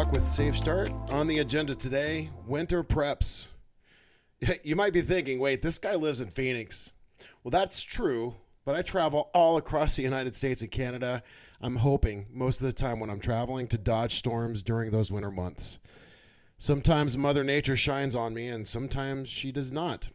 [0.00, 0.90] Talk with Safe Start.
[1.10, 3.48] On the agenda today, winter preps.
[4.64, 6.90] You might be thinking, wait, this guy lives in Phoenix.
[7.44, 11.22] Well, that's true, but I travel all across the United States and Canada.
[11.60, 15.30] I'm hoping most of the time when I'm traveling to dodge storms during those winter
[15.30, 15.78] months.
[16.56, 20.08] Sometimes Mother Nature shines on me, and sometimes she does not.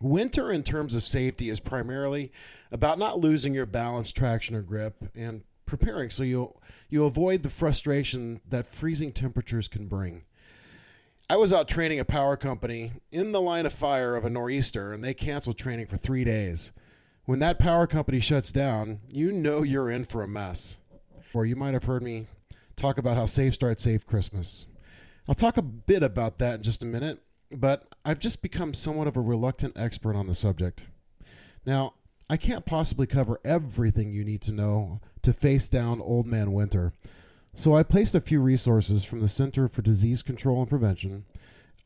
[0.00, 2.32] Winter, in terms of safety, is primarily
[2.72, 6.52] about not losing your balance, traction, or grip, and preparing so you
[6.88, 10.24] you avoid the frustration that freezing temperatures can bring.
[11.30, 14.94] I was out training a power company in the line of fire of a nor'easter,
[14.94, 16.72] and they canceled training for three days.
[17.26, 20.78] When that power company shuts down, you know you're in for a mess.
[21.34, 22.28] Or you might have heard me
[22.74, 24.66] talk about how Safe Start Safe Christmas.
[25.28, 27.22] I'll talk a bit about that in just a minute,
[27.52, 30.88] but I've just become somewhat of a reluctant expert on the subject.
[31.66, 31.92] Now,
[32.30, 36.92] I can't possibly cover everything you need to know to face down old man winter.
[37.54, 41.24] So I placed a few resources from the Center for Disease Control and Prevention.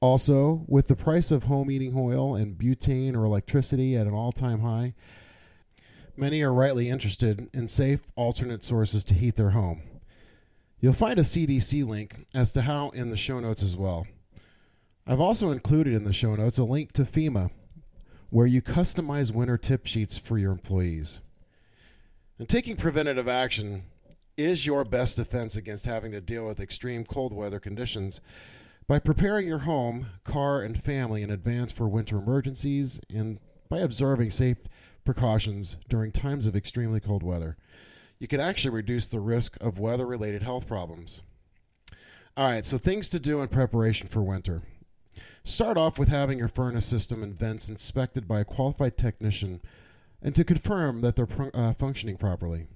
[0.00, 4.32] Also, with the price of home heating oil and butane or electricity at an all
[4.32, 4.94] time high,
[6.16, 9.82] many are rightly interested in safe alternate sources to heat their home.
[10.80, 14.08] You'll find a CDC link as to how in the show notes as well.
[15.06, 17.50] I've also included in the show notes a link to FEMA,
[18.32, 21.20] where you customize winter tip sheets for your employees.
[22.38, 23.82] And taking preventative action
[24.38, 28.22] is your best defense against having to deal with extreme cold weather conditions
[28.88, 34.30] by preparing your home, car, and family in advance for winter emergencies and by observing
[34.30, 34.66] safe
[35.04, 37.58] precautions during times of extremely cold weather.
[38.18, 41.22] You can actually reduce the risk of weather related health problems.
[42.34, 44.62] All right, so things to do in preparation for winter.
[45.44, 49.60] Start off with having your furnace system and vents inspected by a qualified technician
[50.22, 52.68] and to confirm that they're uh, functioning properly.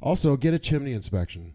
[0.00, 1.54] Also, get a chimney inspection.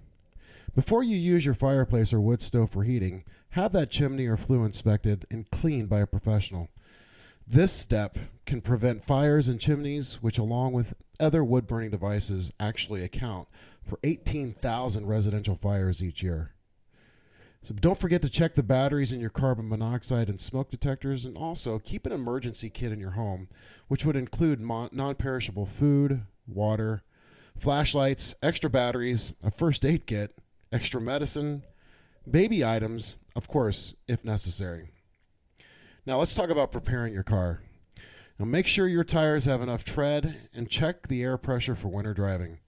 [0.75, 4.63] Before you use your fireplace or wood stove for heating, have that chimney or flue
[4.63, 6.69] inspected and cleaned by a professional.
[7.47, 13.03] This step can prevent fires in chimneys, which, along with other wood burning devices, actually
[13.03, 13.47] account
[13.83, 16.51] for 18,000 residential fires each year.
[17.63, 21.37] So don't forget to check the batteries in your carbon monoxide and smoke detectors, and
[21.37, 23.49] also keep an emergency kit in your home,
[23.87, 27.03] which would include non perishable food, water,
[27.57, 30.37] flashlights, extra batteries, a first aid kit,
[30.71, 31.63] extra medicine,
[32.29, 34.91] baby items, of course, if necessary.
[36.05, 37.61] Now let's talk about preparing your car.
[38.39, 42.13] Now make sure your tires have enough tread and check the air pressure for winter
[42.13, 42.59] driving.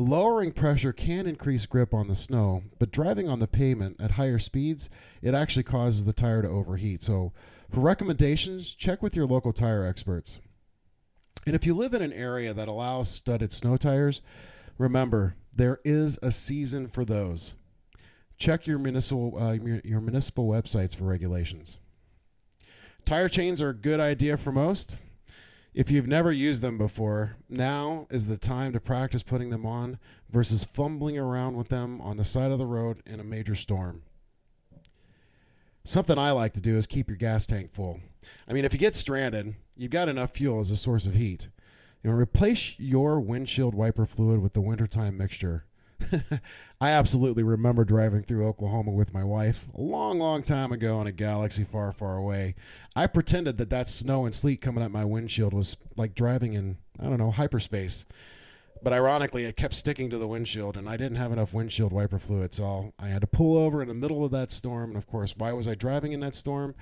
[0.00, 4.38] Lowering pressure can increase grip on the snow, but driving on the pavement at higher
[4.38, 4.88] speeds,
[5.22, 7.02] it actually causes the tire to overheat.
[7.02, 7.32] So,
[7.68, 10.40] for recommendations, check with your local tire experts.
[11.46, 14.22] And if you live in an area that allows studded snow tires,
[14.78, 17.56] remember there is a season for those.
[18.36, 21.80] Check your municipal uh, your municipal websites for regulations.
[23.04, 24.98] Tire chains are a good idea for most.
[25.74, 29.98] If you've never used them before, now is the time to practice putting them on
[30.30, 34.02] versus fumbling around with them on the side of the road in a major storm.
[35.84, 38.00] Something I like to do is keep your gas tank full.
[38.48, 41.48] I mean, if you get stranded, you've got enough fuel as a source of heat.
[42.02, 45.64] You know, replace your windshield wiper fluid with the wintertime mixture.
[46.80, 51.06] I absolutely remember driving through Oklahoma with my wife a long, long time ago in
[51.06, 52.54] a galaxy far, far away.
[52.94, 56.78] I pretended that that snow and sleet coming up my windshield was like driving in,
[57.00, 58.04] I don't know, hyperspace.
[58.82, 62.18] But ironically, it kept sticking to the windshield, and I didn't have enough windshield wiper
[62.18, 64.90] fluid, so I had to pull over in the middle of that storm.
[64.90, 66.76] And of course, why was I driving in that storm?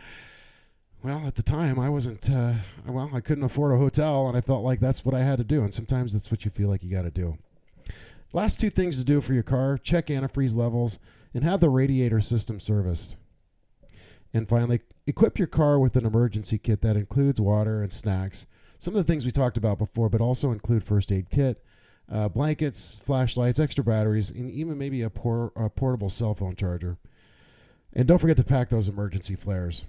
[1.03, 2.55] Well, at the time, I wasn't, uh,
[2.87, 5.45] well, I couldn't afford a hotel, and I felt like that's what I had to
[5.45, 5.63] do.
[5.63, 7.39] And sometimes that's what you feel like you got to do.
[8.37, 10.99] Last two things to do for your car check antifreeze levels
[11.33, 13.17] and have the radiator system serviced.
[14.35, 18.45] And finally, equip your car with an emergency kit that includes water and snacks.
[18.77, 21.65] Some of the things we talked about before, but also include first aid kit,
[22.13, 26.99] uh, blankets, flashlights, extra batteries, and even maybe a, por- a portable cell phone charger.
[27.95, 29.87] And don't forget to pack those emergency flares.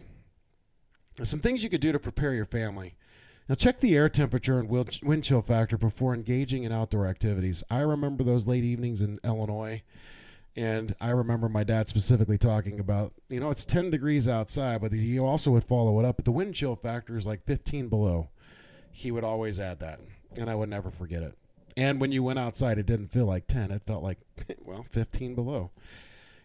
[1.22, 2.96] Some things you could do to prepare your family.
[3.50, 7.64] Now, check the air temperature and wind chill factor before engaging in outdoor activities.
[7.70, 9.84] I remember those late evenings in Illinois,
[10.54, 14.92] and I remember my dad specifically talking about, you know, it's 10 degrees outside, but
[14.92, 16.18] he also would follow it up.
[16.18, 18.30] But the wind chill factor is like 15 below.
[18.92, 20.02] He would always add that,
[20.36, 21.38] and I would never forget it.
[21.78, 24.18] And when you went outside, it didn't feel like 10, it felt like,
[24.66, 25.72] well, 15 below.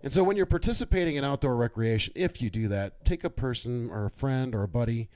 [0.04, 3.90] And so when you're participating in outdoor recreation, if you do that, take a person
[3.90, 5.08] or a friend or a buddy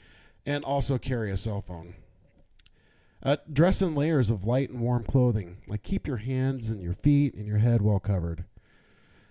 [0.46, 1.94] and also carry a cell phone.
[3.22, 5.58] Uh, dress in layers of light and warm clothing.
[5.66, 8.44] Like keep your hands and your feet and your head well covered.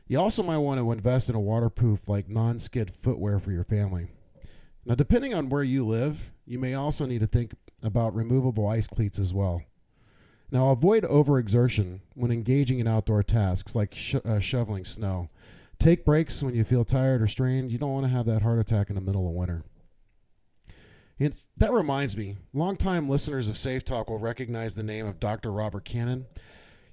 [0.08, 3.64] You also might want to invest in a waterproof, like non skid footwear for your
[3.64, 4.10] family.
[4.86, 8.86] Now, depending on where you live, you may also need to think about removable ice
[8.86, 9.64] cleats as well.
[10.52, 15.30] Now, avoid overexertion when engaging in outdoor tasks like sh- uh, shoveling snow.
[15.80, 17.72] Take breaks when you feel tired or strained.
[17.72, 19.64] You don't want to have that heart attack in the middle of winter.
[21.18, 25.52] It's, that reminds me, longtime listeners of Safe Talk will recognize the name of Dr.
[25.52, 26.26] Robert Cannon.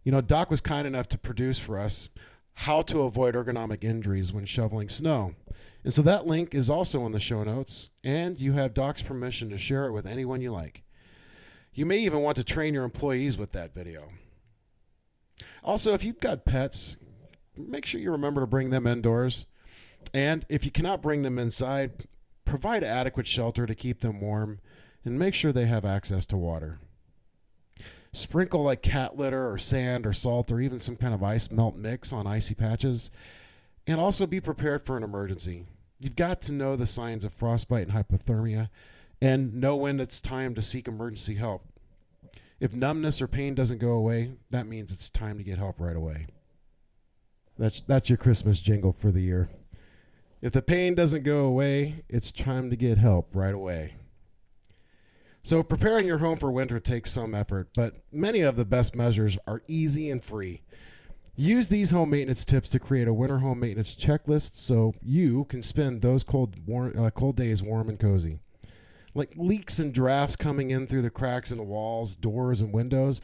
[0.05, 2.09] You know, Doc was kind enough to produce for us
[2.55, 5.33] how to avoid ergonomic injuries when shoveling snow.
[5.83, 9.51] And so that link is also in the show notes, and you have Doc's permission
[9.51, 10.85] to share it with anyone you like.
[11.75, 14.11] You may even want to train your employees with that video.
[15.65, 16.97] Also, if you've got pets,
[17.57, 19.47] make sure you remember to bring them indoors.
[20.15, 21.93] And if you cannot bring them inside,
[22.45, 24.61] provide adequate shelter to keep them warm
[25.05, 26.81] and make sure they have access to water.
[28.13, 31.77] Sprinkle like cat litter or sand or salt or even some kind of ice melt
[31.77, 33.11] mix on icy patches.
[33.87, 35.67] And also be prepared for an emergency.
[35.99, 38.69] You've got to know the signs of frostbite and hypothermia
[39.21, 41.65] and know when it's time to seek emergency help.
[42.61, 45.97] If numbness or pain doesn't go away, that means it's time to get help right
[45.97, 46.27] away.
[47.59, 49.49] That's that's your Christmas jingle for the year.
[50.43, 53.95] If the pain doesn't go away, it's time to get help right away.
[55.45, 59.39] So, preparing your home for winter takes some effort, but many of the best measures
[59.47, 60.63] are easy and free.
[61.37, 65.63] Use these home maintenance tips to create a winter home maintenance checklist so you can
[65.63, 68.41] spend those cold, warm, uh, cold days warm and cozy.
[69.15, 73.21] Like leaks and drafts coming in through the cracks in the walls, doors, and windows,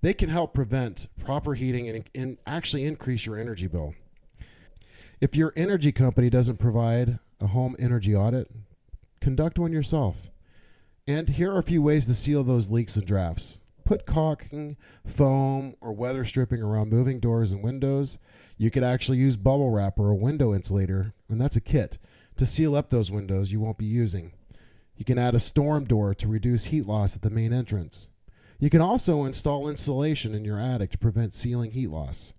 [0.00, 3.94] they can help prevent proper heating and, and actually increase your energy bill.
[5.22, 8.50] If your energy company doesn't provide a home energy audit,
[9.20, 10.32] conduct one yourself.
[11.06, 13.60] And here are a few ways to seal those leaks and drafts.
[13.84, 14.76] Put caulking,
[15.06, 18.18] foam, or weather stripping around moving doors and windows.
[18.58, 21.98] You could actually use bubble wrap or a window insulator, and that's a kit,
[22.34, 24.32] to seal up those windows you won't be using.
[24.96, 28.08] You can add a storm door to reduce heat loss at the main entrance.
[28.58, 32.34] You can also install insulation in your attic to prevent ceiling heat loss.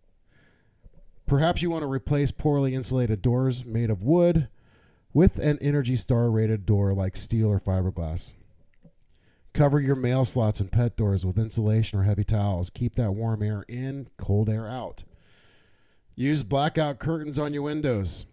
[1.34, 4.50] Perhaps you want to replace poorly insulated doors made of wood
[5.16, 8.34] with an Energy Star rated door like steel or fiberglass.
[9.52, 12.70] Cover your mail slots and pet doors with insulation or heavy towels.
[12.70, 15.06] Keep that warm air in, cold air out.
[16.16, 18.28] Use blackout curtains on your windows.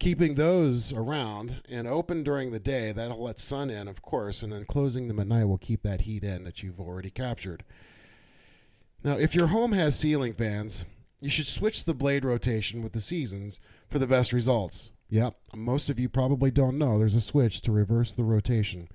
[0.00, 4.52] Keeping those around and open during the day, that'll let sun in, of course, and
[4.52, 7.62] then closing them at night will keep that heat in that you've already captured.
[9.04, 10.84] Now, if your home has ceiling fans,
[11.20, 14.92] you should switch the blade rotation with the seasons for the best results.
[15.08, 18.88] Yep, most of you probably don't know there's a switch to reverse the rotation.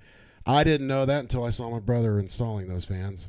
[0.46, 3.28] I didn't know that until I saw my brother installing those fans.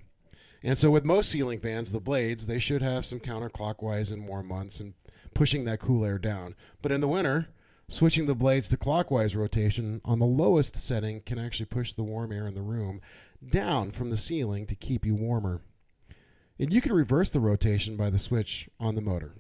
[0.62, 4.48] And so with most ceiling fans, the blades, they should have some counterclockwise in warm
[4.48, 4.94] months and
[5.34, 6.54] pushing that cool air down.
[6.82, 7.48] But in the winter,
[7.88, 12.32] switching the blades to clockwise rotation on the lowest setting can actually push the warm
[12.32, 13.00] air in the room
[13.48, 15.62] down from the ceiling to keep you warmer.
[16.60, 19.32] And you can reverse the rotation by the switch on the motor.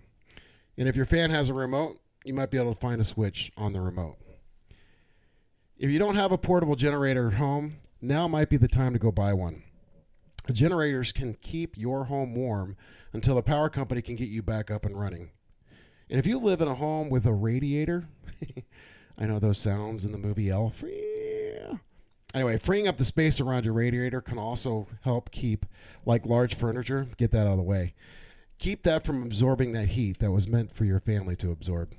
[0.78, 3.52] And if your fan has a remote, you might be able to find a switch
[3.58, 4.16] on the remote.
[5.76, 8.98] If you don't have a portable generator at home, now might be the time to
[8.98, 9.64] go buy one.
[10.50, 12.74] Generators can keep your home warm
[13.12, 15.30] until the power company can get you back up and running.
[16.08, 18.08] And if you live in a home with a radiator,
[19.18, 20.82] I know those sounds in the movie Elf.
[22.32, 25.66] Anyway, freeing up the space around your radiator can also help keep,
[26.06, 27.94] like large furniture, get that out of the way.
[28.58, 31.94] Keep that from absorbing that heat that was meant for your family to absorb.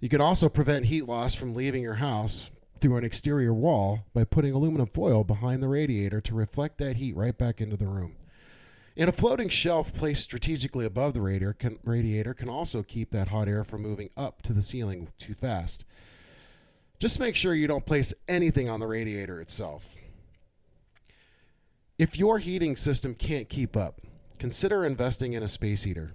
[0.00, 4.24] You can also prevent heat loss from leaving your house through an exterior wall by
[4.24, 8.16] putting aluminum foil behind the radiator to reflect that heat right back into the room.
[8.96, 13.28] And a floating shelf placed strategically above the radiator can, radiator can also keep that
[13.28, 15.84] hot air from moving up to the ceiling too fast.
[16.98, 19.96] Just make sure you don't place anything on the radiator itself.
[21.96, 24.00] If your heating system can't keep up,
[24.38, 26.14] consider investing in a space heater.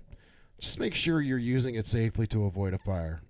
[0.60, 3.22] Just make sure you're using it safely to avoid a fire.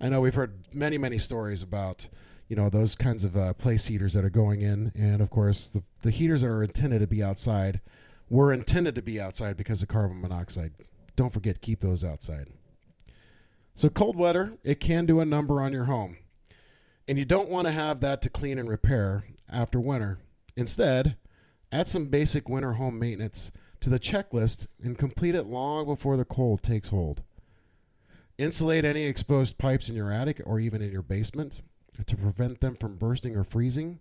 [0.00, 2.08] I know we've heard many, many stories about
[2.48, 5.70] you know those kinds of uh, place heaters that are going in, and of course
[5.70, 7.80] the the heaters that are intended to be outside
[8.28, 10.72] were intended to be outside because of carbon monoxide.
[11.16, 12.48] Don't forget, keep those outside.
[13.74, 16.18] So cold weather, it can do a number on your home,
[17.06, 20.18] and you don't want to have that to clean and repair after winter.
[20.56, 21.16] Instead,
[21.70, 26.24] add some basic winter home maintenance to the checklist and complete it long before the
[26.24, 27.22] cold takes hold.
[28.38, 31.62] Insulate any exposed pipes in your attic or even in your basement
[32.06, 34.00] to prevent them from bursting or freezing.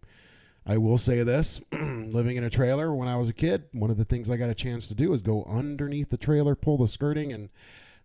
[0.66, 3.98] I will say this living in a trailer when I was a kid, one of
[3.98, 6.88] the things I got a chance to do was go underneath the trailer, pull the
[6.88, 7.50] skirting, and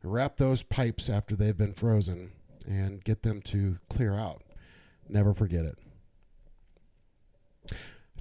[0.02, 2.32] wrap those pipes after they've been frozen
[2.66, 4.42] and get them to clear out.
[5.08, 5.78] Never forget it.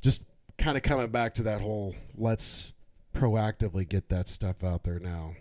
[0.02, 0.24] Just
[0.58, 2.74] kind of coming back to that whole let's
[3.14, 5.34] proactively get that stuff out there now.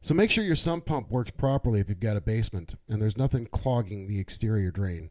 [0.00, 3.18] So make sure your sump pump works properly if you've got a basement and there's
[3.18, 5.10] nothing clogging the exterior drain.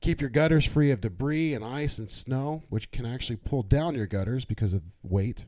[0.00, 3.94] Keep your gutters free of debris and ice and snow, which can actually pull down
[3.94, 5.46] your gutters because of weight.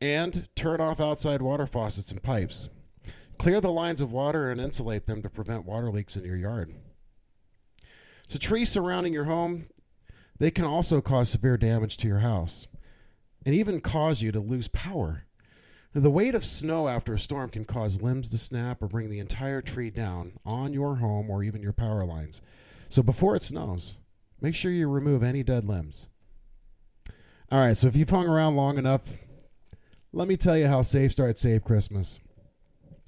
[0.00, 2.68] And turn off outside water faucets and pipes.
[3.38, 6.74] Clear the lines of water and insulate them to prevent water leaks in your yard.
[8.26, 9.66] So trees surrounding your home,
[10.38, 12.66] they can also cause severe damage to your house
[13.44, 15.26] and even cause you to lose power.
[15.94, 19.18] The weight of snow after a storm can cause limbs to snap or bring the
[19.18, 22.40] entire tree down on your home or even your power lines.
[22.88, 23.96] So before it snows,
[24.40, 26.08] make sure you remove any dead limbs.
[27.50, 29.26] All right, so if you've hung around long enough,
[30.12, 32.18] let me tell you how Safe Start Save Christmas.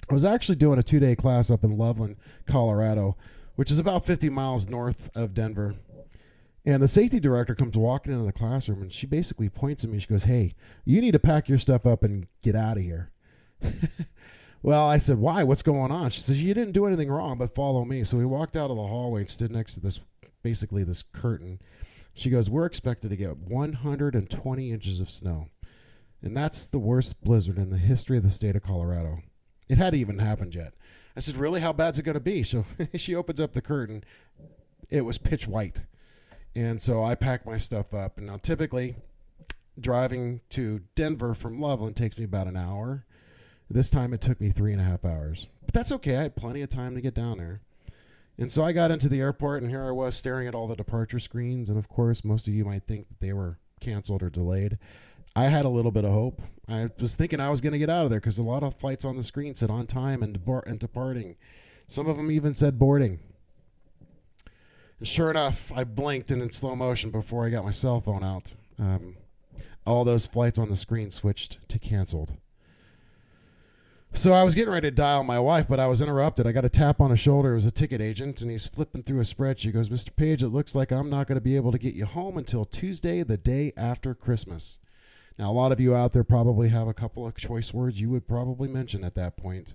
[0.09, 3.17] I was actually doing a two day class up in Loveland, Colorado,
[3.55, 5.75] which is about 50 miles north of Denver.
[6.65, 9.99] And the safety director comes walking into the classroom and she basically points at me.
[9.99, 13.11] She goes, Hey, you need to pack your stuff up and get out of here.
[14.63, 15.43] well, I said, Why?
[15.43, 16.09] What's going on?
[16.09, 18.03] She says, You didn't do anything wrong, but follow me.
[18.03, 19.99] So we walked out of the hallway and stood next to this
[20.41, 21.59] basically this curtain.
[22.15, 25.49] She goes, We're expected to get 120 inches of snow.
[26.23, 29.19] And that's the worst blizzard in the history of the state of Colorado.
[29.69, 30.73] It hadn't even happened yet.
[31.15, 31.61] I said, Really?
[31.61, 32.43] How bad's it going to be?
[32.43, 34.03] So she opens up the curtain.
[34.89, 35.81] It was pitch white.
[36.55, 38.17] And so I packed my stuff up.
[38.17, 38.95] And now, typically,
[39.79, 43.05] driving to Denver from Loveland takes me about an hour.
[43.69, 45.49] This time it took me three and a half hours.
[45.65, 46.17] But that's okay.
[46.17, 47.61] I had plenty of time to get down there.
[48.37, 50.75] And so I got into the airport, and here I was staring at all the
[50.75, 51.69] departure screens.
[51.69, 54.77] And of course, most of you might think that they were canceled or delayed.
[55.35, 56.41] I had a little bit of hope.
[56.67, 58.75] I was thinking I was going to get out of there because a lot of
[58.75, 61.35] flights on the screen said on time and, and departing.
[61.87, 63.19] Some of them even said boarding.
[64.99, 68.23] And sure enough, I blinked and in slow motion before I got my cell phone
[68.23, 68.53] out.
[68.79, 69.17] Um,
[69.85, 72.37] all those flights on the screen switched to canceled.
[74.13, 76.47] So I was getting ready to dial my wife, but I was interrupted.
[76.47, 77.51] I got a tap on the shoulder.
[77.51, 79.63] It was a ticket agent, and he's flipping through a spreadsheet.
[79.63, 80.15] He goes, Mr.
[80.15, 82.63] Page, it looks like I'm not going to be able to get you home until
[82.63, 84.79] Tuesday, the day after Christmas.
[85.37, 88.09] Now, a lot of you out there probably have a couple of choice words you
[88.09, 89.73] would probably mention at that point.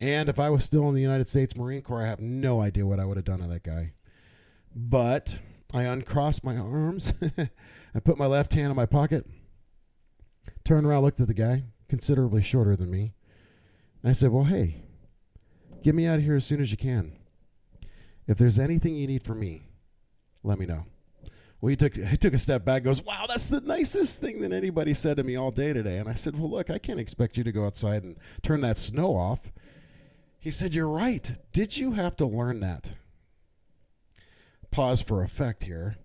[0.00, 2.86] And if I was still in the United States Marine Corps, I have no idea
[2.86, 3.92] what I would have done to that guy.
[4.74, 5.38] But
[5.72, 7.12] I uncrossed my arms.
[7.94, 9.26] I put my left hand in my pocket,
[10.64, 13.14] turned around, looked at the guy, considerably shorter than me.
[14.02, 14.82] And I said, Well, hey,
[15.82, 17.12] get me out of here as soon as you can.
[18.26, 19.62] If there's anything you need from me,
[20.42, 20.84] let me know.
[21.60, 24.52] Well, he took he took a step back, goes, Wow, that's the nicest thing that
[24.52, 25.98] anybody said to me all day today.
[25.98, 28.78] And I said, Well, look, I can't expect you to go outside and turn that
[28.78, 29.52] snow off.
[30.38, 31.32] He said, You're right.
[31.52, 32.94] Did you have to learn that?
[34.76, 35.96] pause for effect here.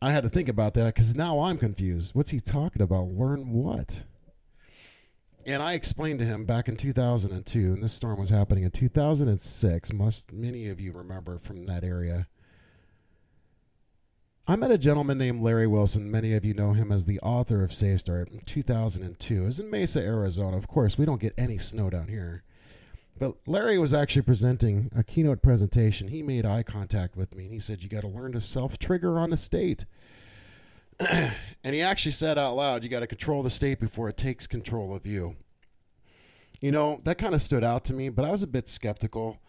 [0.00, 2.14] I had to think about that because now I'm confused.
[2.14, 3.08] What's he talking about?
[3.08, 4.04] Learn what?
[5.44, 9.92] And I explained to him back in 2002, and this storm was happening in 2006.
[9.92, 12.28] Most many of you remember from that area.
[14.46, 16.10] I met a gentleman named Larry Wilson.
[16.10, 19.42] Many of you know him as the author of Safe Start in 2002.
[19.42, 20.58] It was in Mesa, Arizona.
[20.58, 22.42] Of course, we don't get any snow down here.
[23.18, 26.08] But Larry was actually presenting a keynote presentation.
[26.08, 28.78] He made eye contact with me and he said, You got to learn to self
[28.78, 29.86] trigger on the state.
[31.00, 31.34] and
[31.64, 34.94] he actually said out loud, You got to control the state before it takes control
[34.94, 35.36] of you.
[36.60, 39.40] You know, that kind of stood out to me, but I was a bit skeptical.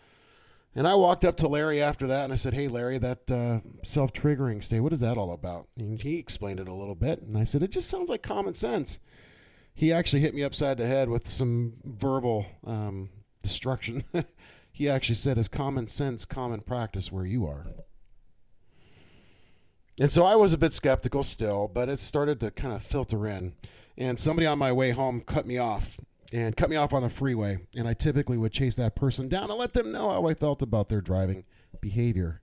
[0.75, 3.59] And I walked up to Larry after that and I said, Hey, Larry, that uh,
[3.83, 5.67] self triggering state, what is that all about?
[5.77, 7.21] And he explained it a little bit.
[7.21, 8.99] And I said, It just sounds like common sense.
[9.73, 13.09] He actually hit me upside the head with some verbal um,
[13.43, 14.03] destruction.
[14.71, 17.67] he actually said, is common sense common practice where you are?
[19.99, 23.27] And so I was a bit skeptical still, but it started to kind of filter
[23.27, 23.53] in.
[23.97, 25.99] And somebody on my way home cut me off
[26.33, 27.59] and cut me off on the freeway.
[27.75, 30.61] And I typically would chase that person down and let them know how I felt
[30.61, 31.45] about their driving
[31.81, 32.41] behavior.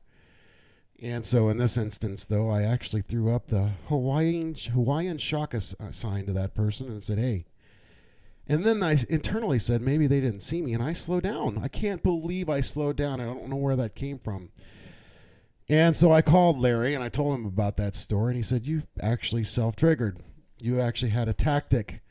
[1.00, 5.90] And so in this instance, though, I actually threw up the Hawaiian Hawaiian shaka uh,
[5.90, 7.46] sign to that person and said, "Hey,
[8.48, 11.58] and then I internally said, maybe they didn't see me, and I slowed down.
[11.62, 13.20] I can't believe I slowed down.
[13.20, 14.50] I don't know where that came from.
[15.68, 18.66] And so I called Larry and I told him about that story, and he said,
[18.66, 20.18] You actually self triggered.
[20.60, 22.02] You actually had a tactic.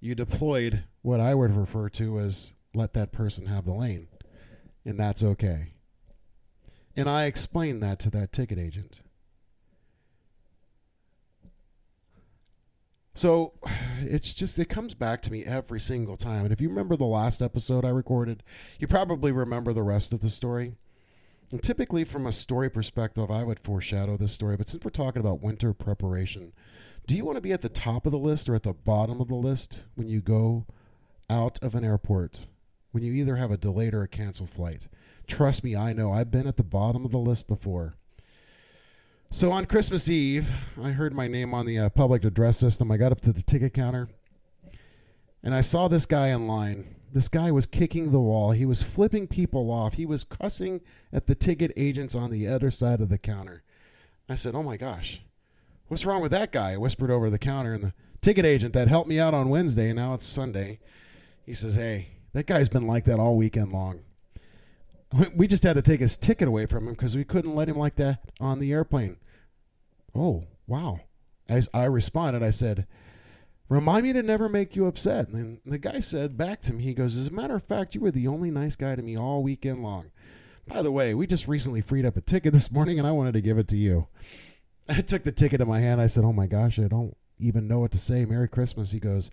[0.00, 4.08] You deployed what I would refer to as let that person have the lane,
[4.84, 5.74] and that's okay.
[6.96, 9.02] And I explained that to that ticket agent.
[13.14, 13.54] So
[14.00, 16.44] it's just it comes back to me every single time.
[16.44, 18.44] And if you remember the last episode I recorded,
[18.78, 20.76] you probably remember the rest of the story.
[21.50, 24.56] And typically, from a story perspective, I would foreshadow this story.
[24.56, 26.52] But since we're talking about winter preparation,
[27.08, 29.18] do you want to be at the top of the list or at the bottom
[29.18, 30.66] of the list when you go
[31.30, 32.46] out of an airport?
[32.90, 34.88] When you either have a delayed or a canceled flight?
[35.26, 36.12] Trust me, I know.
[36.12, 37.96] I've been at the bottom of the list before.
[39.30, 40.50] So on Christmas Eve,
[40.82, 42.92] I heard my name on the uh, public address system.
[42.92, 44.10] I got up to the ticket counter
[45.42, 46.94] and I saw this guy in line.
[47.10, 48.50] This guy was kicking the wall.
[48.50, 49.94] He was flipping people off.
[49.94, 53.62] He was cussing at the ticket agents on the other side of the counter.
[54.28, 55.22] I said, Oh my gosh,
[55.88, 56.72] what's wrong with that guy?
[56.72, 59.88] I whispered over the counter, and the ticket agent that helped me out on Wednesday,
[59.88, 60.78] and now it's Sunday,
[61.44, 64.02] he says, Hey, that guy's been like that all weekend long.
[65.34, 67.78] We just had to take his ticket away from him because we couldn't let him
[67.78, 69.16] like that on the airplane.
[70.14, 71.00] Oh, wow.
[71.48, 72.86] As I responded, I said,
[73.70, 75.28] Remind me to never make you upset.
[75.28, 78.00] And the guy said back to me, he goes, As a matter of fact, you
[78.02, 80.10] were the only nice guy to me all weekend long.
[80.66, 83.32] By the way, we just recently freed up a ticket this morning and I wanted
[83.32, 84.08] to give it to you.
[84.88, 86.00] I took the ticket in my hand.
[86.00, 88.24] I said, Oh my gosh, I don't even know what to say.
[88.24, 88.92] Merry Christmas.
[88.92, 89.30] He goes,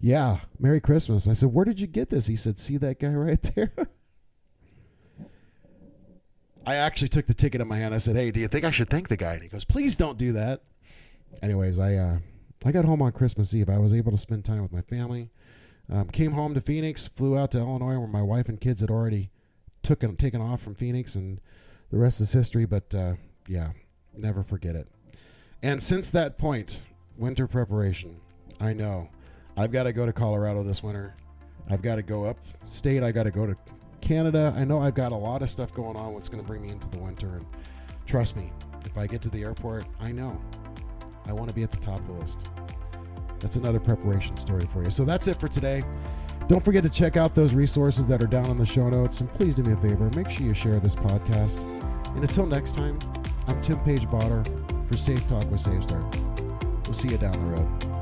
[0.00, 1.28] Yeah, Merry Christmas.
[1.28, 2.26] I said, Where did you get this?
[2.26, 3.72] He said, See that guy right there?
[6.66, 7.94] I actually took the ticket in my hand.
[7.94, 9.96] I said, "Hey, do you think I should thank the guy?" And he goes, "Please
[9.96, 10.62] don't do that."
[11.42, 12.18] Anyways, I uh,
[12.64, 13.68] I got home on Christmas Eve.
[13.68, 15.30] I was able to spend time with my family.
[15.92, 18.90] Um, came home to Phoenix, flew out to Illinois, where my wife and kids had
[18.90, 19.30] already
[19.82, 21.40] took taken off from Phoenix, and
[21.90, 22.64] the rest is history.
[22.64, 23.14] But uh,
[23.46, 23.72] yeah,
[24.16, 24.88] never forget it.
[25.64, 26.82] And since that point,
[27.16, 28.20] winter preparation.
[28.60, 29.08] I know
[29.56, 31.16] I've got to go to Colorado this winter.
[31.70, 33.02] I've got to go up state.
[33.02, 33.56] I got to go to
[34.04, 36.60] Canada, I know I've got a lot of stuff going on what's going to bring
[36.60, 37.36] me into the winter.
[37.36, 37.46] And
[38.04, 38.52] trust me,
[38.84, 40.38] if I get to the airport, I know
[41.24, 42.48] I want to be at the top of the list.
[43.40, 44.90] That's another preparation story for you.
[44.90, 45.82] So that's it for today.
[46.48, 49.22] Don't forget to check out those resources that are down in the show notes.
[49.22, 51.62] And please do me a favor make sure you share this podcast.
[52.14, 52.98] And until next time,
[53.46, 54.63] I'm Tim Page-Bittner
[54.94, 56.84] for Safe Talk with SafeStart.
[56.84, 57.93] We'll see you down the road.